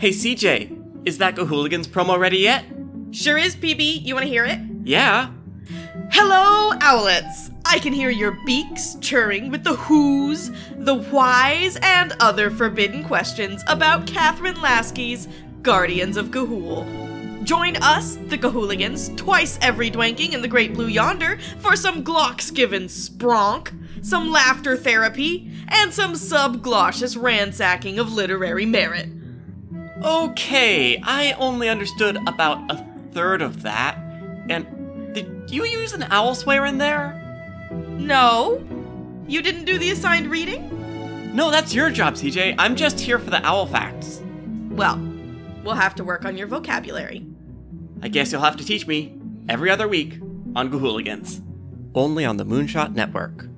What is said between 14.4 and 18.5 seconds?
Lasky's Guardians of Ga'Hoole. Join us, the